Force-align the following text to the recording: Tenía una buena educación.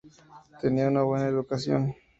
Tenía 0.61 0.87
una 0.87 1.03
buena 1.03 1.27
educación. 1.27 1.93